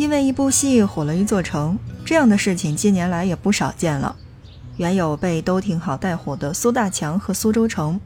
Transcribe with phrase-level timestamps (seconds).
[0.00, 4.16] 因为一部戏火了一座城，这样的事情近年来也不少见了。
[4.78, 8.00] 原有被都挺好带火的苏大强和苏州城，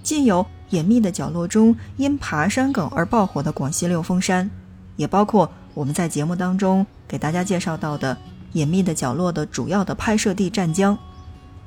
[0.00, 4.48] 近有隐秘的角落中因爬山梗而爆火的广西六峰山，
[4.94, 8.16] 也包括我们在节目当中给大家介绍到的
[8.52, 10.96] 隐秘的角落的主要的拍摄地湛江。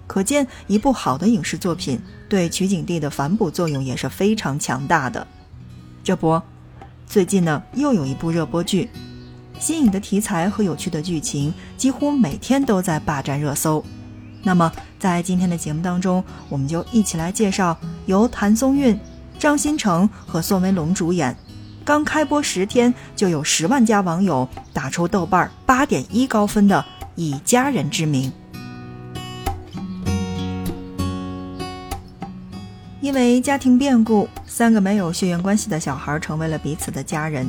[0.08, 5.28] 可见，一部好的影视作品对取景地的反哺作用也是非常强大的。
[6.06, 6.42] 这不，
[7.06, 8.90] 最近呢又有一部热播剧。
[9.64, 13.82] 新颖的题材和有趣的剧情，几乎每天都在霸占热搜。
[14.42, 19.00] 那么，在今天的节目当中，我们就一起来介绍由谭松韵、
[19.40, 21.34] 张新成和宋威龙主演，
[21.86, 28.30] 刚开播十天就有十万加网友打出豆瓣八点一高分的《以家人之名》。
[33.00, 37.48] 因为家庭变故，三个没有血缘关系的小孩成为了彼此的家人。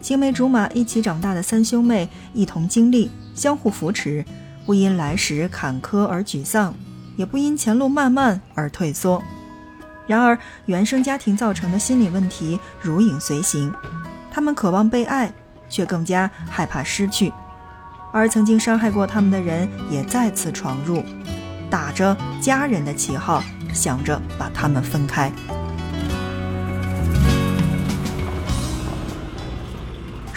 [0.00, 4.24] 青梅竹马一起长大的三兄妹，一同经历，相互扶持，
[4.64, 6.74] 不因来时坎坷而沮丧，
[7.16, 9.22] 也不因前路漫漫而退缩。
[10.06, 13.72] 然而，原生家庭造成的心理问题如影随形，
[14.30, 15.32] 他们渴望被爱，
[15.68, 17.32] 却更加害怕失去。
[18.12, 21.04] 而曾经伤害过他们的人也再次闯入，
[21.68, 25.30] 打着家人的旗号，想着把他们分开。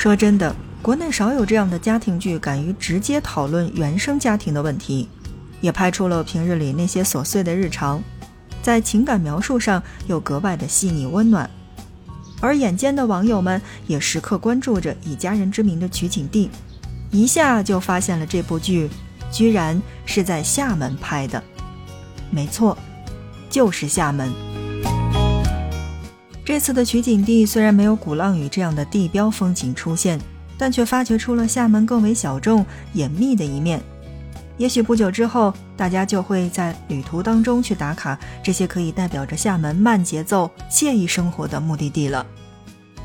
[0.04, 5.08] 说真的，国内少有这样的家庭剧敢于直接讨论原生家庭的问题，
[5.62, 8.04] 也拍出了平日里那些琐碎的日常，
[8.62, 11.50] 在情感描述上又格外的细腻温暖。
[12.42, 16.50] 而眼尖的网友们也时刻关注着以家人之名的取景地，
[17.10, 18.90] 一下就发现了这部剧
[19.32, 21.42] 居然是在厦门拍的。
[22.30, 22.78] 没错，
[23.50, 24.53] 就是厦门。
[26.46, 30.20] 这次的取景地虽然没有鼓浪屿这样的地标风景出现，
[30.58, 33.82] 但却发掘出了厦门更为小众、隐秘的一面。
[34.58, 42.26] 也许不久之后，大家就会在旅途当中去打卡这些可以代表着厦门慢节奏、惬意生活的目的地了。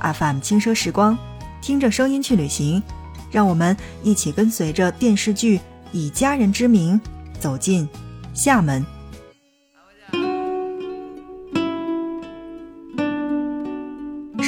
[0.00, 1.16] FM 轻奢时光，
[1.62, 2.82] 听着声音去旅行，
[3.30, 5.58] 让我们一起跟随着电视剧
[5.92, 7.00] 《以家人之名》
[7.40, 7.88] 走进
[8.34, 8.84] 厦门。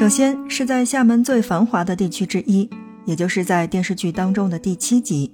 [0.00, 2.66] 首先是在厦门最繁华的地区之一，
[3.04, 5.30] 也就是在电视剧当中的第七集，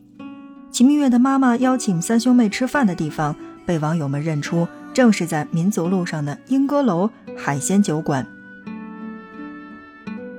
[0.73, 8.27] 秦明月的妈妈邀请三兄妹吃饭的地方，被网友们认出正是在民族路上的莺歌楼海鲜酒馆。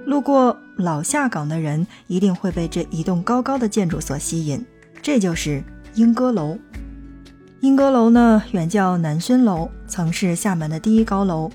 [0.06, 4.62] 路过老下港的人一定会被这一栋高高的建筑所吸引，
[5.02, 5.64] 这就是
[5.94, 6.60] 莺歌楼。
[7.62, 11.50] 莺歌楼呢，原叫南薰楼，曾是厦门的第一高楼。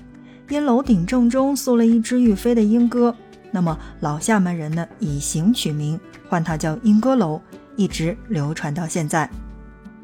[0.53, 3.15] 因楼顶正中塑了一只欲飞的莺歌，
[3.49, 5.99] 那么老厦门人呢以形取名，
[6.29, 7.41] 唤它叫莺歌楼，
[7.75, 9.27] 一直流传到现在。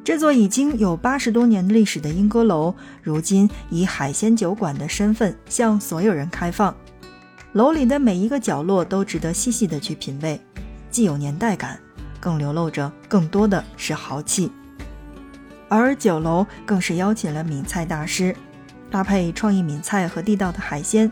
[0.03, 2.73] 这座已经有八十多年历史的莺歌楼，
[3.03, 6.75] 如今以海鲜酒馆的身份向所有人开放。
[7.53, 10.41] 楼里的每一个角落都值得细细的去品味，
[10.89, 11.79] 既有年代感，
[12.19, 14.51] 更流露着更多的是豪气。
[15.67, 18.35] 而酒楼更是邀请了闽菜大师。
[18.91, 21.11] 搭配创意闽菜和地道的海鲜，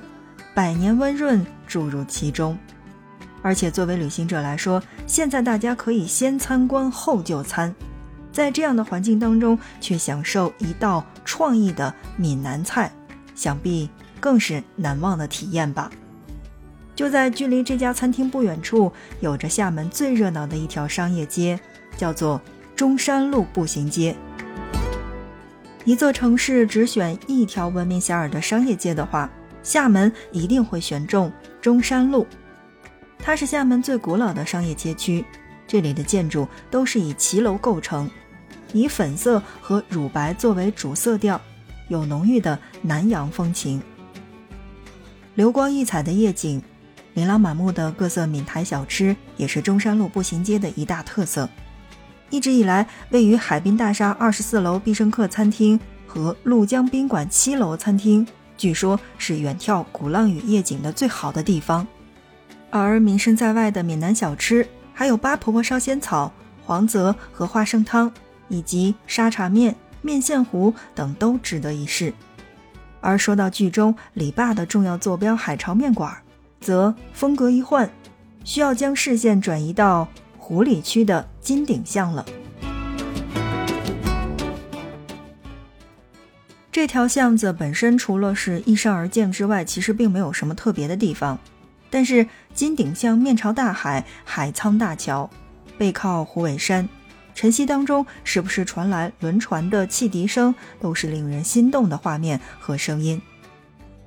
[0.53, 2.57] 百年温润注入其中。
[3.41, 7.73] 而且作为旅行者来说，现在大家可以先参观后就餐，
[8.31, 12.91] 在这样的环境当中去享受一道创意的闽南菜，
[13.35, 13.89] 想必
[14.19, 15.89] 更是难忘的体验吧。
[16.95, 21.59] 就在距离这家餐厅不远处，有着厦门最热闹的一条商业街，
[21.95, 22.41] 叫做
[22.75, 24.15] 中山路步行街。
[25.87, 29.29] 一座城市只选一条闻名遐迩的商业街的话，
[29.63, 31.31] 厦门一定会选中
[31.61, 32.27] 中山路。
[33.17, 35.23] 它是厦门最古老的商业街区，
[35.65, 38.11] 这里的建筑都是以骑楼构成，
[38.73, 41.39] 以粉色和乳白作为主色调，
[41.87, 43.81] 有浓郁的南洋风情。
[45.35, 46.61] 流光溢彩的夜景，
[47.13, 51.49] 琳琅满目的各色闽台小吃，也是中山路步行街的一大特色。
[52.29, 58.27] 一直以来，位于海滨大厦二十四楼必胜客餐厅和鹭江宾馆七楼餐厅，
[58.57, 61.87] 据说是远眺鼓浪屿夜景的最好的地方。
[62.69, 66.31] 而名声在外的闽南小吃，还有八婆婆烧仙草、
[66.65, 68.11] 黄泽和花生汤，
[68.49, 72.13] 以及沙茶面、面线糊等，都值得一试。
[72.99, 76.13] 而说到剧中李爸的重要坐标海潮面馆，
[76.59, 77.89] 则风格一换，
[78.43, 80.09] 需要将视线转移到。
[80.47, 82.25] 湖里区的金顶巷了。
[86.71, 91.37] 这条巷子本身除了是依山而建之外，其实并没有什么特别的地方。
[91.89, 95.29] 但是金顶巷面朝大海，海沧大桥，
[95.77, 96.87] 背靠虎尾山，
[97.35, 103.21] 晨曦当中时不时传来轮船的汽笛声，都是令人心动的画面和声音。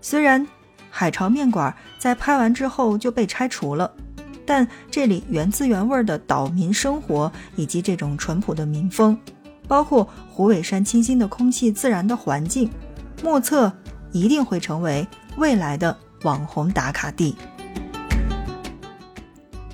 [0.01, 0.49] 虽然
[0.89, 3.93] 海潮面馆在拍完之后就被拆除了，
[4.51, 9.17] 但这里原汁原味的岛民生活以及这种淳朴的民风，
[9.69, 12.69] 包括虎尾山清新的空气、自然的环境，
[13.23, 13.73] 莫测
[14.11, 15.07] 一定会成为
[15.37, 17.37] 未来的网红打卡地。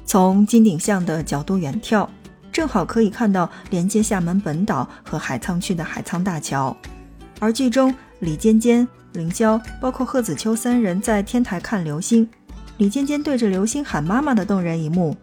[0.04, 2.06] 从金顶巷的角度远眺，
[2.52, 6.76] 正好可以看到连接厦门本岛和海沧区的海沧大桥。
[7.40, 12.28] 而剧中李尖尖、凌霄，包括贺子秋三人在天台看流星，
[12.78, 15.16] 李尖尖对着流星喊妈妈的动人一幕，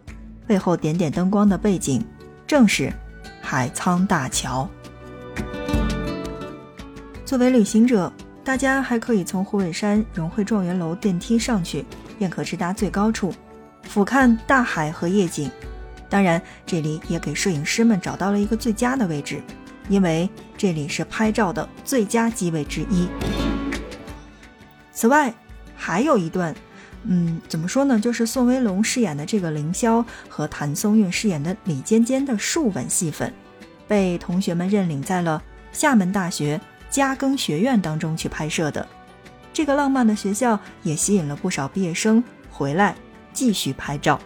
[0.44, 2.04] 背后点点灯光的背景，
[2.48, 2.92] 正是
[3.40, 4.68] 海沧大桥。
[7.24, 8.12] 作为旅行者，
[8.42, 11.84] 大家还可以从虎尾山融汇状元楼电梯上去，
[12.18, 13.32] 便可直达最高处。
[13.84, 15.48] 俯瞰大海和夜景，
[16.08, 19.40] 当然这里也给摄影师们找到了一个最佳的位置，
[19.88, 20.28] 因为
[20.58, 23.06] 这里是拍照的最佳机位之一。
[24.92, 25.32] 此外，
[25.76, 26.52] 还有一段，
[27.06, 27.98] 嗯，怎么说呢？
[28.00, 33.32] 就是宋威龙饰演的这个凌霄和谭松韵饰演的李尖尖的树吻戏份，
[33.86, 35.42] 被同学们认领在了
[35.72, 36.60] 厦门大学
[36.90, 38.86] 嘉庚学院当中去拍摄的。
[39.52, 42.94] 这个浪漫的学校也吸引了不少毕业生回来。
[43.32, 44.20] 继续拍照。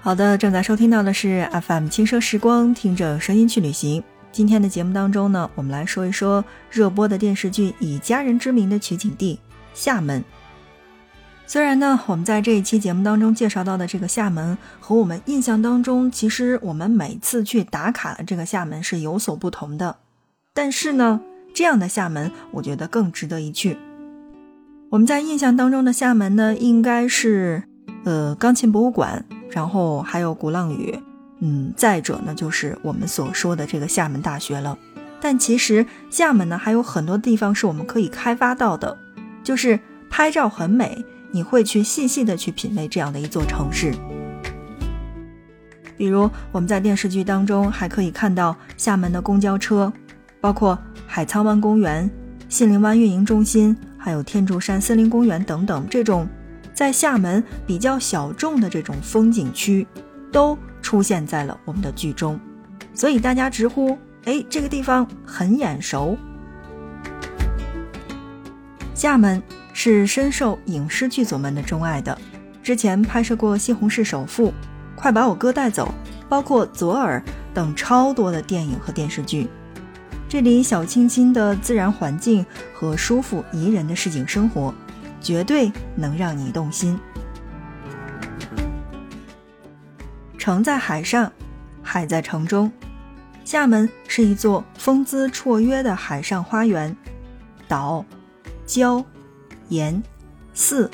[0.00, 4.04] 好的，正在收听到的是 FM 轻奢时光，听着声音去旅行。
[4.32, 9.38] 今天的节目当中呢，我们来说一说热播的电视剧《以家人之名》的取景地
[9.74, 10.22] 厦门。
[11.46, 19.96] 虽然呢，我们在这一期节目当中介绍到的这个厦门，和我们印象当中，其实我们每次去打卡的这个厦门是有所不同的，
[20.54, 21.20] 但是呢，
[21.52, 23.76] 这样的厦门，我觉得更值得一去。
[24.90, 27.64] 我们在印象当中的厦门呢，应该是，
[28.04, 31.00] 呃，钢琴博物馆，然后还有鼓浪屿，
[31.40, 34.78] 嗯，再者呢，就是我们所说的这个厦门大学了。
[35.20, 38.96] 但其实厦门呢，还有很多地方是我们可以开发到的，
[39.42, 39.78] 就是
[40.08, 43.92] 拍照很美，你会去细细的去品味这样的一座城市。
[45.96, 49.92] 比如我们在电视剧当中还可以看到厦门的公交车，
[50.40, 52.10] 包括海沧湾公园、
[52.48, 53.76] 杏林湾运营中心。
[54.02, 56.26] 还有天柱山森林公园等等，这种
[56.72, 59.86] 在厦门比较小众的这种风景区，
[60.32, 62.38] 都出现在了我们的剧中，
[62.94, 63.96] 所以大家直呼
[64.26, 66.16] ：“哎，这个地方很眼熟。”
[68.94, 69.42] 厦门
[69.72, 72.16] 是深受影视剧组们的钟爱的，
[72.62, 74.48] 之前拍摄过《西红柿首富》
[74.94, 75.86] 《快把我哥带走》，
[76.28, 77.22] 包括《左耳》
[77.54, 79.48] 等超多的电影和电视剧。
[80.28, 82.44] 这里小清新的自然环境
[82.74, 84.72] 和舒服宜人的市井生活，
[85.20, 86.98] 绝对能让你动心。
[90.40, 91.30] 城在海上，
[91.82, 92.72] 海在城中，
[93.44, 96.96] 厦门是一座风姿绰约的海上花园，
[97.68, 98.02] 岛、
[98.66, 99.04] 礁、
[99.68, 100.02] 岩、
[100.54, 100.90] 寺、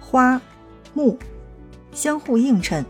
[0.00, 0.42] 花、
[0.92, 1.16] 木
[1.92, 2.84] 相互映衬，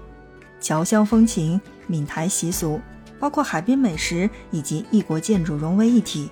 [0.59, 2.81] 侨乡风情、闽台习俗。
[3.19, 6.31] 包括海滨美食以及异国建筑融为一体，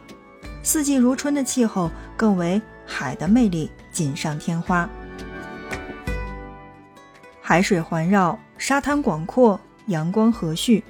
[0.62, 4.88] 四季如春的气候更为海的魅力锦上添花。
[7.42, 10.82] 海水环绕，沙滩广阔，阳光和煦。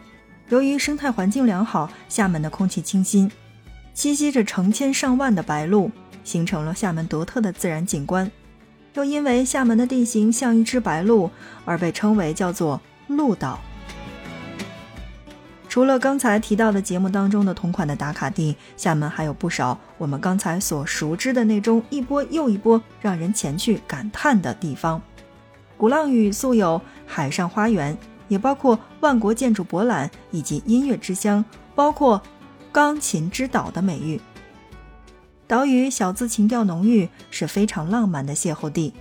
[0.49, 3.31] 由于生态环境良好，厦门的空气清新，
[3.95, 5.91] 栖息着成千上万的白鹭，
[6.25, 8.31] 形成了厦门独特的自然景观。
[8.95, 11.31] 又因为厦门的地形像一只白鹭，
[11.67, 13.61] 而被称为叫做鹭岛。
[15.69, 25.01] 除了刚才提到的节目当中的同款的打卡地，厦门还有不少我们刚才所熟知的那种一波又一波让人前去感叹的地方。
[25.79, 27.97] 鼓浪屿素有“海上花园”，
[28.29, 31.43] 也包括万国建筑博览以及音乐之乡，
[31.75, 32.21] 包括
[32.71, 34.21] 钢琴之岛的美誉。
[35.47, 38.93] 岛屿小资情调浓郁，是非常浪漫的邂逅地。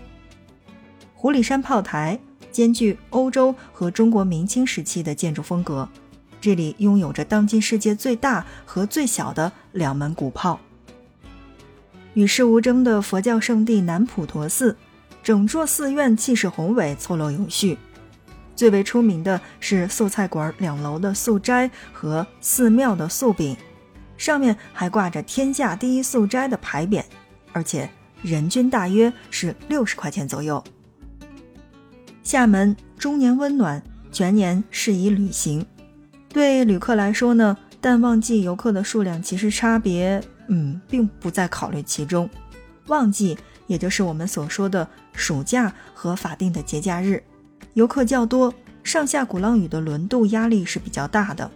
[1.15, 2.19] 湖里山炮台
[2.51, 5.89] 兼具欧洲和中国明清时期的建筑风格。
[6.39, 10.59] 这里拥有着当今世界最大和最小的两门古炮。
[12.13, 14.77] 与世无争的佛教圣地南普陀寺，
[15.27, 17.77] 整座寺院气势宏伟，错落有序。
[18.55, 23.57] 最为出名的是素菜馆两楼的素斋和寺庙的素饼，
[24.15, 27.03] 上面还挂着“天下第一素斋”的牌匾，
[27.51, 27.89] 而且
[28.21, 30.63] 人均大约是六十块钱左右。
[32.23, 35.65] 厦门终年温暖，全年适宜旅行。
[36.29, 42.29] 对旅客来说呢，淡旺季游客的数量其实差别，嗯，并不在考虑其中。
[42.85, 47.21] 旺季，也就是我们所说的暑假和法定的节假日，
[47.73, 51.49] 游客较多，上下鼓浪屿的轮渡压力是比较大的。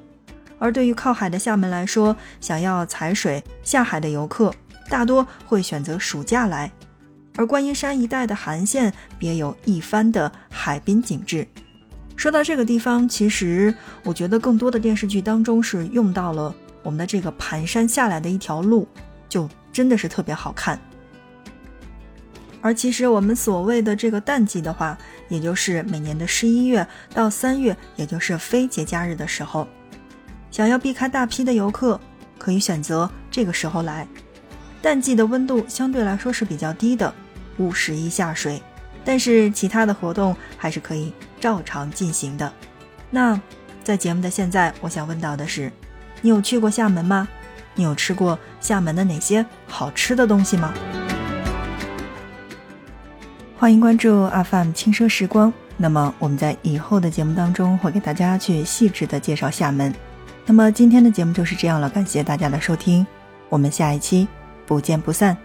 [0.59, 4.53] 而对于靠海的厦门来说，想要踩水下海的游客
[4.89, 6.71] 大多会选择暑假来。
[7.37, 11.47] 而观音山一带的韩县别有一番的海滨景致。
[12.17, 16.53] 说到这个地方，其实我觉得更多的电视剧当中是用到了
[16.83, 18.87] 我们的这个盘山下来的一条路，
[19.27, 20.79] 就真的是特别好看。
[22.61, 29.67] 而其实我们所谓的这个淡季的话，也就是每年的十一月到三月，也就是非节假日的时候。
[30.51, 31.99] 想要避开大批的游客，
[32.37, 34.07] 可以选择这个时候来。
[34.81, 37.13] 淡季的温度相对来说是比较低的，
[37.57, 38.61] 五十一下水，
[39.03, 42.51] 但是其他的活动还是可以照常进行的。
[43.09, 43.39] 那
[43.83, 45.71] 在节目的现在，我想问到的是，
[46.21, 47.27] 你有去过厦门吗？
[47.73, 50.73] 你有吃过厦门的哪些好吃的东西吗？
[53.61, 55.53] 欢迎关注阿 m 轻奢时光。
[55.77, 59.93] 那么我们在以后的节目当中会给大家去细致的介绍厦门。
[60.47, 63.05] 那么今天的节目就是这样了，感谢大家的收听，
[63.49, 64.27] 我们下一期
[64.65, 65.37] 不见不散。